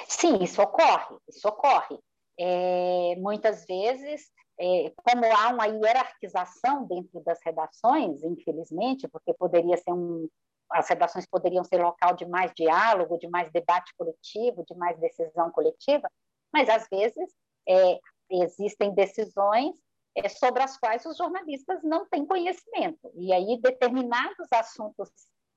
Sim, 0.08 0.38
isso 0.42 0.62
ocorre, 0.62 1.18
isso 1.28 1.48
ocorre. 1.48 2.00
É, 2.40 3.16
muitas 3.18 3.66
vezes, 3.66 4.32
é, 4.62 4.94
como 4.96 5.26
há 5.26 5.50
uma 5.50 5.66
hierarquização 5.66 6.86
dentro 6.86 7.20
das 7.22 7.40
redações, 7.44 8.24
infelizmente, 8.24 9.08
porque 9.08 9.34
poderia 9.34 9.76
ser 9.78 9.92
um, 9.92 10.30
as 10.70 10.88
redações 10.88 11.26
poderiam 11.26 11.64
ser 11.64 11.82
local 11.82 12.16
de 12.16 12.28
mais 12.28 12.52
diálogo, 12.54 13.18
de 13.18 13.28
mais 13.28 13.52
debate 13.52 13.92
coletivo, 13.98 14.64
de 14.64 14.76
mais 14.76 15.00
decisão 15.00 15.50
coletiva, 15.50 16.08
mas 16.54 16.70
às 16.70 16.88
vezes 16.88 17.34
é, 17.68 18.00
existem 18.30 18.94
decisões 18.94 19.76
é, 20.16 20.30
sobre 20.30 20.62
as 20.62 20.78
quais 20.78 21.06
os 21.08 21.18
jornalistas 21.18 21.82
não 21.84 22.06
têm 22.08 22.24
conhecimento. 22.24 23.12
E 23.16 23.34
aí 23.34 23.60
determinados 23.60 24.48
assuntos 24.52 25.10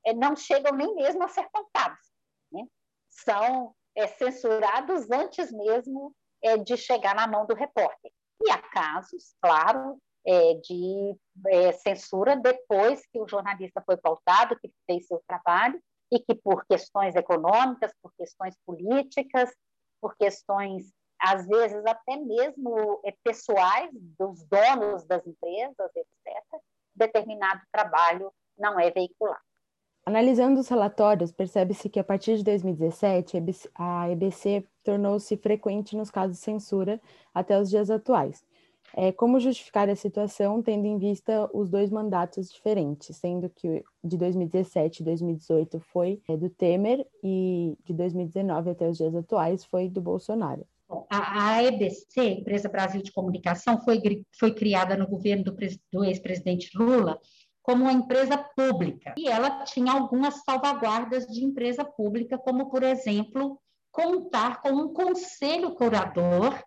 é, 0.06 0.14
não 0.14 0.34
chegam 0.34 0.72
nem 0.72 0.94
mesmo 0.94 1.22
a 1.22 1.28
ser 1.28 1.46
contados. 1.52 2.10
Né? 2.50 2.64
São 3.10 3.74
é, 3.94 4.06
censurados 4.06 5.10
antes 5.10 5.52
mesmo 5.52 6.14
é, 6.42 6.56
de 6.56 6.76
chegar 6.78 7.14
na 7.14 7.26
mão 7.26 7.44
do 7.46 7.54
repórter. 7.54 8.10
E 8.42 8.50
há 8.50 8.58
casos, 8.58 9.34
claro, 9.40 9.98
é, 10.26 10.54
de 10.54 11.16
é, 11.48 11.72
censura 11.72 12.36
depois 12.36 13.06
que 13.06 13.20
o 13.20 13.28
jornalista 13.28 13.82
foi 13.84 13.96
pautado, 13.96 14.58
que 14.58 14.70
fez 14.86 15.06
seu 15.06 15.22
trabalho, 15.26 15.80
e 16.10 16.20
que 16.20 16.34
por 16.34 16.64
questões 16.66 17.14
econômicas, 17.16 17.92
por 18.00 18.12
questões 18.16 18.54
políticas, 18.64 19.50
por 20.00 20.16
questões 20.16 20.92
às 21.18 21.46
vezes 21.46 21.84
até 21.86 22.16
mesmo 22.16 23.00
é, 23.04 23.14
pessoais 23.22 23.90
dos 23.92 24.44
donos 24.44 25.04
das 25.06 25.26
empresas, 25.26 25.90
etc., 25.96 26.60
determinado 26.94 27.60
trabalho 27.72 28.32
não 28.58 28.78
é 28.78 28.90
veiculado. 28.90 29.42
Analisando 30.06 30.60
os 30.60 30.68
relatórios, 30.68 31.32
percebe-se 31.32 31.88
que 31.88 31.98
a 31.98 32.04
partir 32.04 32.36
de 32.36 32.44
2017 32.44 33.38
a 33.74 34.10
EBC 34.10 34.66
tornou-se 34.82 35.34
frequente 35.38 35.96
nos 35.96 36.10
casos 36.10 36.36
de 36.36 36.42
censura 36.42 37.00
até 37.32 37.58
os 37.58 37.70
dias 37.70 37.90
atuais. 37.90 38.44
É, 38.96 39.10
como 39.10 39.40
justificar 39.40 39.88
a 39.88 39.96
situação 39.96 40.62
tendo 40.62 40.86
em 40.86 40.98
vista 40.98 41.50
os 41.54 41.70
dois 41.70 41.90
mandatos 41.90 42.52
diferentes, 42.52 43.16
sendo 43.16 43.48
que 43.48 43.82
de 44.04 44.16
2017 44.18 45.00
e 45.00 45.04
2018 45.04 45.80
foi 45.80 46.20
é, 46.28 46.36
do 46.36 46.50
Temer 46.50 47.04
e 47.22 47.76
de 47.82 47.94
2019 47.94 48.70
até 48.70 48.88
os 48.88 48.98
dias 48.98 49.14
atuais 49.14 49.64
foi 49.64 49.88
do 49.88 50.02
Bolsonaro? 50.02 50.66
A, 51.10 51.54
a 51.54 51.64
EBC, 51.64 52.40
Empresa 52.40 52.68
Brasil 52.68 53.02
de 53.02 53.10
Comunicação, 53.10 53.80
foi, 53.80 54.00
foi 54.38 54.52
criada 54.52 54.96
no 54.96 55.08
governo 55.08 55.44
do, 55.44 55.56
do 55.90 56.04
ex-presidente 56.04 56.70
Lula 56.76 57.18
como 57.64 57.84
uma 57.84 57.92
empresa 57.92 58.36
pública. 58.36 59.14
E 59.16 59.26
ela 59.26 59.64
tinha 59.64 59.90
algumas 59.90 60.44
salvaguardas 60.44 61.26
de 61.26 61.42
empresa 61.42 61.82
pública, 61.82 62.36
como, 62.36 62.70
por 62.70 62.82
exemplo, 62.82 63.58
contar 63.90 64.60
com 64.60 64.68
um 64.68 64.92
conselho 64.92 65.74
curador 65.74 66.62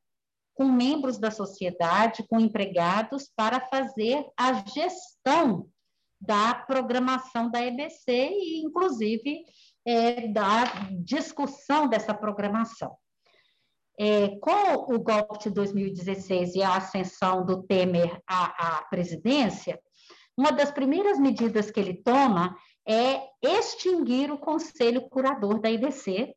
com 0.55 0.65
membros 0.65 1.19
da 1.19 1.29
sociedade, 1.29 2.25
com 2.27 2.39
empregados, 2.39 3.31
para 3.35 3.61
fazer 3.61 4.25
a 4.35 4.53
gestão 4.65 5.69
da 6.19 6.55
programação 6.55 7.51
da 7.51 7.63
EBC 7.63 8.31
e, 8.31 8.63
inclusive, 8.65 9.45
é, 9.85 10.27
da 10.27 10.63
discussão 11.03 11.87
dessa 11.87 12.11
programação. 12.11 12.97
É, 13.99 14.29
com 14.39 14.95
o 14.95 14.99
golpe 14.99 15.43
de 15.43 15.51
2016 15.51 16.55
e 16.55 16.63
a 16.63 16.75
ascensão 16.75 17.45
do 17.45 17.61
Temer 17.61 18.19
à, 18.27 18.77
à 18.79 18.83
presidência, 18.85 19.79
uma 20.37 20.51
das 20.51 20.71
primeiras 20.71 21.19
medidas 21.19 21.71
que 21.71 21.79
ele 21.79 21.95
toma 21.95 22.55
é 22.87 23.21
extinguir 23.41 24.31
o 24.31 24.37
conselho 24.37 25.09
curador 25.09 25.59
da 25.59 25.71
EBC 25.71 26.35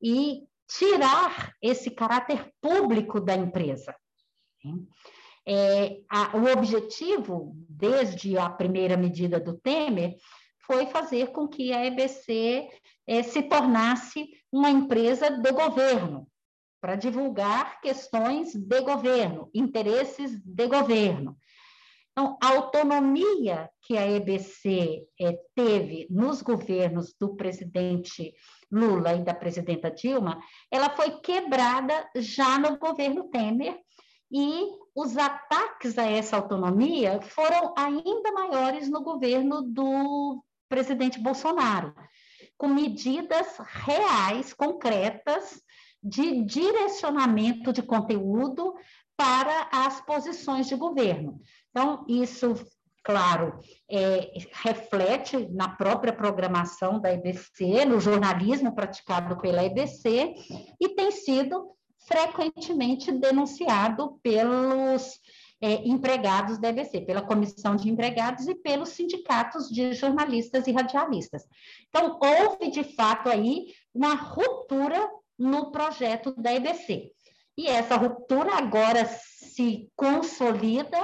e 0.00 0.42
tirar 0.68 1.54
esse 1.60 1.90
caráter 1.90 2.52
público 2.60 3.20
da 3.20 3.34
empresa. 3.34 3.94
É, 5.46 6.00
a, 6.08 6.36
o 6.36 6.52
objetivo, 6.52 7.54
desde 7.68 8.38
a 8.38 8.48
primeira 8.48 8.96
medida 8.96 9.40
do 9.40 9.58
Temer, 9.58 10.16
foi 10.64 10.86
fazer 10.86 11.32
com 11.32 11.48
que 11.48 11.72
a 11.72 11.84
EBC 11.84 12.68
é, 13.06 13.22
se 13.22 13.42
tornasse 13.42 14.30
uma 14.52 14.70
empresa 14.70 15.30
do 15.30 15.52
governo, 15.52 16.28
para 16.80 16.96
divulgar 16.96 17.80
questões 17.80 18.54
de 18.54 18.80
governo, 18.80 19.48
interesses 19.54 20.40
de 20.44 20.66
governo. 20.66 21.36
Então, 22.12 22.36
a 22.42 22.48
autonomia 22.48 23.70
que 23.80 23.96
a 23.96 24.06
EBC 24.06 25.06
é, 25.18 25.38
teve 25.54 26.06
nos 26.10 26.42
governos 26.42 27.14
do 27.18 27.34
presidente 27.34 28.34
Lula 28.70 29.14
e 29.14 29.24
da 29.24 29.34
presidenta 29.34 29.90
Dilma, 29.90 30.38
ela 30.70 30.90
foi 30.90 31.20
quebrada 31.20 32.06
já 32.16 32.58
no 32.58 32.78
governo 32.78 33.30
Temer 33.30 33.78
e 34.30 34.66
os 34.94 35.16
ataques 35.16 35.96
a 35.96 36.04
essa 36.04 36.36
autonomia 36.36 37.20
foram 37.22 37.72
ainda 37.76 38.32
maiores 38.32 38.90
no 38.90 39.02
governo 39.02 39.62
do 39.62 40.44
presidente 40.68 41.18
Bolsonaro, 41.18 41.94
com 42.58 42.68
medidas 42.68 43.56
reais, 43.58 44.52
concretas, 44.52 45.62
de 46.02 46.42
direcionamento 46.44 47.72
de 47.72 47.82
conteúdo 47.82 48.74
para 49.16 49.68
as 49.70 50.00
posições 50.00 50.66
de 50.66 50.74
governo. 50.74 51.40
Então, 51.72 52.04
isso 52.06 52.54
claro, 53.02 53.58
é, 53.90 54.30
reflete 54.62 55.48
na 55.50 55.68
própria 55.68 56.12
programação 56.12 57.00
da 57.00 57.12
EBC, 57.12 57.84
no 57.84 58.00
jornalismo 58.00 58.74
praticado 58.74 59.36
pela 59.40 59.64
EBC, 59.64 60.34
e 60.80 60.88
tem 60.90 61.10
sido 61.10 61.72
frequentemente 62.06 63.10
denunciado 63.12 64.20
pelos 64.22 65.20
é, 65.60 65.86
empregados 65.86 66.58
da 66.58 66.68
EBC, 66.68 67.02
pela 67.02 67.22
comissão 67.22 67.76
de 67.76 67.88
empregados 67.88 68.46
e 68.48 68.54
pelos 68.54 68.90
sindicatos 68.90 69.68
de 69.68 69.94
jornalistas 69.94 70.66
e 70.66 70.72
radialistas. 70.72 71.44
Então, 71.88 72.18
houve, 72.20 72.70
de 72.70 72.84
fato, 72.84 73.28
aí 73.28 73.66
uma 73.94 74.14
ruptura 74.14 75.08
no 75.38 75.70
projeto 75.70 76.34
da 76.36 76.52
EBC. 76.52 77.10
E 77.56 77.66
essa 77.68 77.96
ruptura 77.96 78.56
agora 78.56 79.04
se 79.06 79.88
consolida 79.94 80.98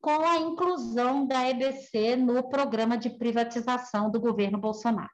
com 0.00 0.24
a 0.24 0.36
inclusão 0.36 1.26
da 1.26 1.48
EBC 1.48 2.16
no 2.16 2.48
programa 2.48 2.96
de 2.96 3.10
privatização 3.10 4.10
do 4.10 4.20
governo 4.20 4.58
Bolsonaro. 4.58 5.10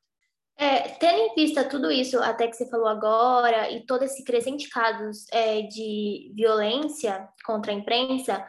É, 0.57 0.81
tendo 0.81 1.19
em 1.19 1.35
vista 1.35 1.65
tudo 1.65 1.91
isso, 1.91 2.19
até 2.21 2.47
que 2.47 2.55
você 2.55 2.69
falou 2.69 2.87
agora, 2.87 3.71
e 3.71 3.85
todo 3.85 4.05
esse 4.05 4.23
crescente 4.23 4.69
casos 4.69 5.27
é, 5.33 5.63
de 5.63 6.33
violência 6.37 7.29
contra 7.45 7.73
a 7.73 7.75
imprensa, 7.75 8.47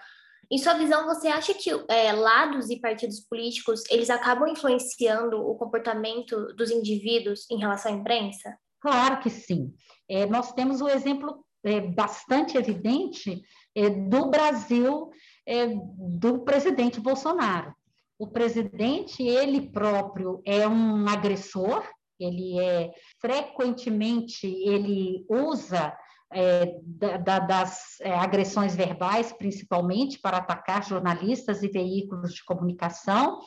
em 0.51 0.59
sua 0.59 0.73
visão, 0.73 1.05
você 1.05 1.27
acha 1.27 1.53
que 1.53 1.71
é, 1.89 2.13
lados 2.13 2.69
e 2.69 2.79
partidos 2.79 3.19
políticos 3.21 3.83
eles 3.89 4.11
acabam 4.11 4.47
influenciando 4.47 5.37
o 5.37 5.55
comportamento 5.55 6.53
dos 6.55 6.69
indivíduos 6.69 7.49
em 7.49 7.57
relação 7.57 7.91
à 7.91 7.95
imprensa? 7.95 8.55
Claro 8.79 9.19
que 9.19 9.29
sim. 9.29 9.73
É, 10.07 10.27
nós 10.27 10.53
temos 10.53 10.81
o 10.81 10.85
um 10.85 10.89
exemplo 10.89 11.43
é, 11.63 11.81
bastante 11.81 12.55
evidente 12.57 13.41
é, 13.73 13.89
do 13.89 14.29
Brasil 14.29 15.09
é, 15.45 15.67
do 15.97 16.39
presidente 16.39 16.99
Bolsonaro. 16.99 17.73
O 18.17 18.27
presidente, 18.27 19.23
ele 19.23 19.69
próprio, 19.69 20.41
é 20.45 20.67
um 20.67 21.07
agressor, 21.07 21.83
ele 22.19 22.59
é 22.59 22.91
frequentemente 23.19 24.47
ele 24.47 25.25
usa 25.29 25.93
é, 26.31 26.79
da, 26.83 27.39
das 27.39 27.99
é, 28.01 28.13
agressões 28.13 28.75
verbais, 28.75 29.33
principalmente, 29.33 30.19
para 30.19 30.37
atacar 30.37 30.83
jornalistas 30.83 31.61
e 31.61 31.67
veículos 31.67 32.33
de 32.33 32.43
comunicação, 32.43 33.39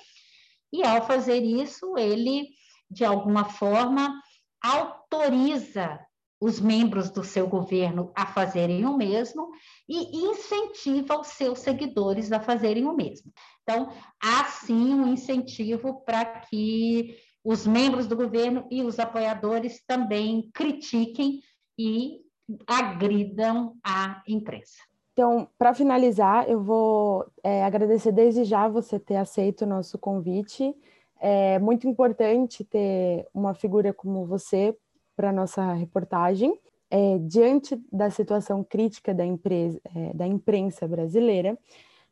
e 0.73 0.83
ao 0.83 1.07
fazer 1.07 1.43
isso, 1.43 1.97
ele, 1.97 2.49
de 2.91 3.05
alguma 3.05 3.45
forma, 3.45 4.21
autoriza 4.63 5.99
os 6.41 6.61
membros 6.61 7.11
do 7.11 7.25
seu 7.25 7.49
governo 7.49 8.13
a 8.15 8.27
fazerem 8.27 8.85
o 8.87 8.97
mesmo 8.97 9.51
e 9.89 10.17
incentiva 10.19 11.19
os 11.19 11.29
seus 11.29 11.61
seguidores 11.61 12.31
a 12.31 12.41
fazerem 12.41 12.85
o 12.85 12.95
mesmo. 12.95 13.33
Então, 13.63 13.91
há 14.23 14.45
sim 14.45 14.95
um 14.95 15.09
incentivo 15.09 16.03
para 16.05 16.25
que 16.25 17.17
os 17.45 17.67
membros 17.67 18.07
do 18.07 18.17
governo 18.17 18.67
e 18.71 18.83
os 18.83 18.99
apoiadores 18.99 19.83
também 19.87 20.51
critiquem 20.53 21.41
e 21.79 22.21
agridam 22.67 23.77
a 23.85 24.23
imprensa. 24.27 24.79
Então, 25.13 25.49
para 25.59 25.75
finalizar, 25.75 26.49
eu 26.49 26.63
vou 26.63 27.27
é, 27.43 27.65
agradecer 27.65 28.13
desde 28.13 28.45
já 28.45 28.69
você 28.69 29.01
ter 29.01 29.17
aceito 29.17 29.63
o 29.63 29.67
nosso 29.67 29.99
convite. 29.99 30.73
É 31.21 31.59
muito 31.59 31.89
importante 31.89 32.65
ter 32.65 33.27
uma 33.35 33.53
figura 33.53 33.93
como 33.93 34.25
você 34.25 34.77
para 35.19 35.31
a 35.31 35.33
nossa 35.33 35.73
reportagem. 35.73 36.57
É, 36.89 37.19
diante 37.19 37.77
da 37.93 38.09
situação 38.09 38.63
crítica 38.63 39.13
da, 39.13 39.27
empresa, 39.27 39.79
é, 39.95 40.15
da 40.15 40.27
imprensa 40.27 40.87
brasileira, 40.87 41.59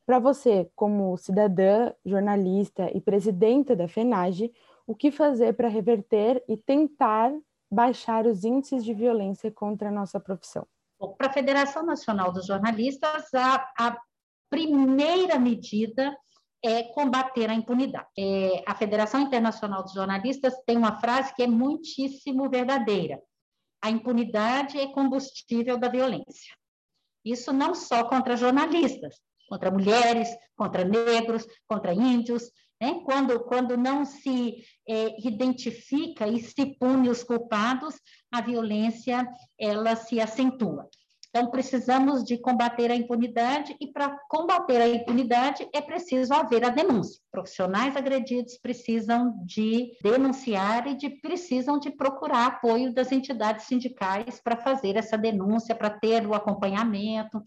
para 0.05 0.19
você, 0.19 0.69
como 0.75 1.16
cidadã, 1.16 1.92
jornalista 2.05 2.90
e 2.92 3.01
presidenta 3.01 3.77
da 3.77 3.87
FENAGE, 3.87 4.53
o 4.87 4.95
que 4.95 5.12
fazer 5.12 5.55
para 5.55 5.69
reverter 5.69 6.42
e 6.49 6.57
tentar 6.57 7.33
baixar 7.71 8.27
os 8.27 8.45
índices 8.45 8.85
de 8.85 8.92
violência 8.92 9.51
contra 9.51 9.88
a 9.88 9.92
nossa 9.92 10.19
profissão? 10.19 10.66
Para 11.16 11.29
a 11.29 11.33
Federação 11.33 11.87
Nacional 11.87 12.33
dos 12.33 12.47
Jornalistas, 12.47 13.33
a, 13.35 13.69
a 13.79 13.97
primeira 14.51 15.38
medida 15.38 16.16
é 16.64 16.83
combater 16.83 17.51
a 17.51 17.55
impunidade. 17.55 18.07
É, 18.19 18.62
a 18.66 18.75
Federação 18.75 19.21
Internacional 19.21 19.83
dos 19.83 19.92
Jornalistas 19.92 20.55
tem 20.66 20.77
uma 20.77 21.01
frase 21.01 21.35
que 21.35 21.42
é 21.42 21.47
muitíssimo 21.47 22.49
verdadeira: 22.49 23.21
a 23.83 23.90
impunidade 23.90 24.79
é 24.79 24.87
combustível 24.92 25.79
da 25.79 25.88
violência. 25.88 26.55
Isso 27.25 27.53
não 27.53 27.75
só 27.75 28.05
contra 28.05 28.37
jornalistas, 28.37 29.16
contra 29.49 29.71
mulheres, 29.71 30.29
contra 30.57 30.85
negros, 30.85 31.47
contra 31.69 31.92
índios. 31.92 32.51
Né? 32.81 33.01
Quando, 33.05 33.40
quando 33.40 33.77
não 33.77 34.05
se 34.05 34.62
é, 34.88 35.27
identifica 35.27 36.29
e 36.29 36.40
se 36.42 36.77
pune 36.79 37.09
os 37.09 37.25
culpados, 37.25 37.95
a 38.31 38.40
violência 38.40 39.27
ela 39.59 39.97
se 39.97 40.21
acentua. 40.21 40.88
Então, 41.29 41.51
precisamos 41.51 42.25
de 42.25 42.39
combater 42.39 42.91
a 42.91 42.97
impunidade 42.97 43.77
e, 43.81 43.87
para 43.87 44.19
combater 44.29 44.81
a 44.81 44.89
impunidade, 44.89 45.69
é 45.73 45.81
preciso 45.81 46.33
haver 46.33 46.65
a 46.65 46.71
denúncia. 46.71 47.21
Profissionais 47.31 47.97
agredidos 47.97 48.57
precisam 48.57 49.35
de 49.45 49.93
denunciar 50.03 50.87
e 50.87 50.95
de, 50.95 51.11
precisam 51.11 51.79
de 51.79 51.91
procurar 51.91 52.47
apoio 52.47 52.93
das 52.95 53.12
entidades 53.12 53.67
sindicais 53.67 54.41
para 54.41 54.57
fazer 54.57 54.97
essa 54.97 55.19
denúncia, 55.19 55.75
para 55.75 55.91
ter 55.91 56.27
o 56.27 56.35
acompanhamento 56.35 57.43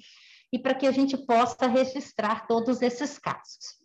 e 0.52 0.60
para 0.60 0.76
que 0.76 0.86
a 0.86 0.92
gente 0.92 1.18
possa 1.18 1.68
registrar 1.68 2.48
todos 2.48 2.82
esses 2.82 3.18
casos. 3.18 3.80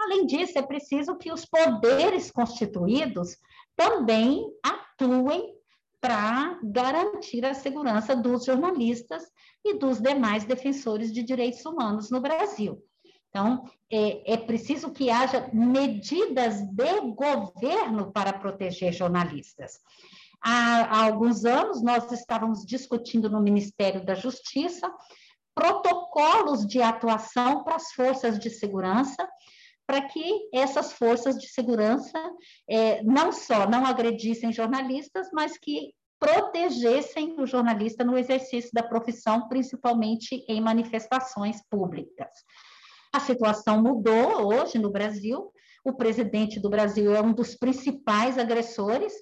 Além 0.00 0.26
disso, 0.26 0.58
é 0.58 0.62
preciso 0.62 1.16
que 1.16 1.32
os 1.32 1.44
poderes 1.44 2.30
constituídos 2.30 3.36
também 3.76 4.46
atuem 4.62 5.57
para 6.00 6.58
garantir 6.62 7.44
a 7.44 7.54
segurança 7.54 8.14
dos 8.14 8.44
jornalistas 8.44 9.24
e 9.64 9.74
dos 9.74 10.00
demais 10.00 10.44
defensores 10.44 11.12
de 11.12 11.22
direitos 11.22 11.64
humanos 11.64 12.10
no 12.10 12.20
Brasil. 12.20 12.82
Então, 13.28 13.64
é, 13.90 14.34
é, 14.34 14.36
preciso 14.36 14.90
que 14.90 15.10
haja 15.10 15.50
medidas 15.52 16.62
de 16.62 17.00
governo 17.14 18.10
para 18.12 18.32
proteger 18.32 18.92
jornalistas. 18.92 19.80
Há, 20.40 20.84
há 20.84 21.04
alguns 21.04 21.44
anos, 21.44 21.82
nós 21.82 22.10
estávamos 22.12 22.64
discutindo 22.64 23.28
no 23.28 23.42
Ministério 23.42 24.04
da 24.04 24.14
Justiça 24.14 24.90
protocolos 25.54 26.64
de 26.66 26.80
atuação 26.80 27.64
para 27.64 27.74
as 27.74 27.92
forças 27.92 28.38
de 28.38 28.48
segurança, 28.48 29.28
para 29.88 30.02
que 30.02 30.50
essas 30.52 30.92
forças 30.92 31.38
de 31.38 31.48
segurança 31.48 32.18
é, 32.68 33.02
não 33.02 33.32
só 33.32 33.66
não 33.66 33.86
agredissem 33.86 34.52
jornalistas, 34.52 35.30
mas 35.32 35.56
que 35.56 35.94
protegessem 36.20 37.40
o 37.40 37.46
jornalista 37.46 38.04
no 38.04 38.18
exercício 38.18 38.70
da 38.74 38.82
profissão, 38.82 39.48
principalmente 39.48 40.44
em 40.46 40.60
manifestações 40.60 41.62
públicas. 41.70 42.28
A 43.14 43.20
situação 43.20 43.82
mudou 43.82 44.52
hoje 44.52 44.78
no 44.78 44.90
Brasil. 44.90 45.50
O 45.82 45.94
presidente 45.94 46.60
do 46.60 46.68
Brasil 46.68 47.14
é 47.14 47.22
um 47.22 47.32
dos 47.32 47.54
principais 47.54 48.36
agressores 48.36 49.14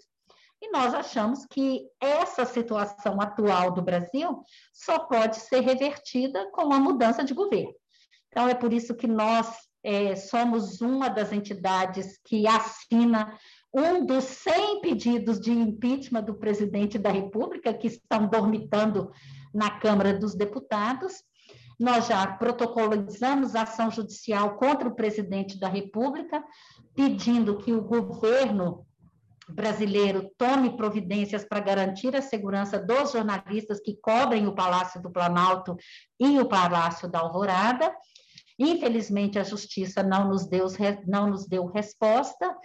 e 0.60 0.68
nós 0.72 0.94
achamos 0.94 1.46
que 1.46 1.82
essa 2.00 2.44
situação 2.44 3.20
atual 3.20 3.70
do 3.70 3.82
Brasil 3.82 4.42
só 4.72 4.98
pode 4.98 5.36
ser 5.36 5.60
revertida 5.60 6.50
com 6.50 6.72
a 6.72 6.80
mudança 6.80 7.22
de 7.22 7.34
governo. 7.34 7.74
Então, 8.28 8.48
é 8.48 8.54
por 8.54 8.72
isso 8.72 8.96
que 8.96 9.06
nós 9.06 9.65
é, 9.86 10.16
somos 10.16 10.80
uma 10.80 11.08
das 11.08 11.32
entidades 11.32 12.18
que 12.24 12.44
assina 12.44 13.38
um 13.72 14.04
dos 14.04 14.24
100 14.24 14.80
pedidos 14.80 15.38
de 15.38 15.52
impeachment 15.52 16.24
do 16.24 16.34
presidente 16.34 16.98
da 16.98 17.08
República, 17.08 17.72
que 17.72 17.86
estão 17.86 18.26
dormitando 18.26 19.12
na 19.54 19.70
Câmara 19.78 20.12
dos 20.12 20.34
Deputados. 20.34 21.22
Nós 21.78 22.08
já 22.08 22.26
protocolizamos 22.26 23.54
ação 23.54 23.88
judicial 23.88 24.56
contra 24.56 24.88
o 24.88 24.96
presidente 24.96 25.56
da 25.56 25.68
República, 25.68 26.42
pedindo 26.92 27.58
que 27.58 27.72
o 27.72 27.82
governo 27.82 28.84
brasileiro 29.48 30.28
tome 30.36 30.76
providências 30.76 31.44
para 31.44 31.60
garantir 31.60 32.16
a 32.16 32.22
segurança 32.22 32.76
dos 32.76 33.12
jornalistas 33.12 33.78
que 33.78 33.96
cobrem 34.00 34.48
o 34.48 34.54
Palácio 34.54 35.00
do 35.00 35.12
Planalto 35.12 35.76
e 36.18 36.40
o 36.40 36.48
Palácio 36.48 37.08
da 37.08 37.20
Alvorada. 37.20 37.94
Infelizmente, 38.58 39.38
a 39.38 39.44
justiça 39.44 40.02
não 40.02 40.28
nos 40.28 40.46
deu, 40.46 40.66
não 41.06 41.28
nos 41.28 41.46
deu 41.46 41.66
resposta, 41.66 42.56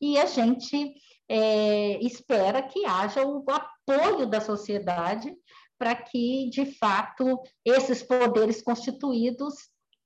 e 0.00 0.18
a 0.18 0.26
gente 0.26 0.94
é, 1.28 1.98
espera 2.04 2.62
que 2.62 2.84
haja 2.84 3.24
o 3.24 3.44
apoio 3.50 4.26
da 4.26 4.40
sociedade 4.40 5.34
para 5.78 5.94
que, 5.94 6.50
de 6.50 6.66
fato, 6.78 7.40
esses 7.64 8.02
poderes 8.02 8.62
constituídos 8.62 9.54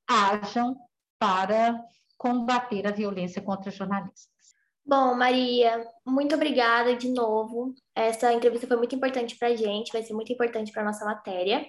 hajam 0.08 0.76
para 1.18 1.80
combater 2.18 2.86
a 2.86 2.90
violência 2.90 3.40
contra 3.40 3.70
jornalistas. 3.70 4.30
Bom, 4.84 5.14
Maria, 5.14 5.86
muito 6.04 6.34
obrigada 6.34 6.96
de 6.96 7.08
novo. 7.08 7.72
Essa 7.94 8.32
entrevista 8.32 8.66
foi 8.66 8.76
muito 8.76 8.94
importante 8.94 9.36
para 9.36 9.48
a 9.48 9.56
gente, 9.56 9.92
vai 9.92 10.02
ser 10.02 10.12
muito 10.12 10.32
importante 10.32 10.72
para 10.72 10.82
a 10.82 10.86
nossa 10.86 11.04
matéria. 11.04 11.64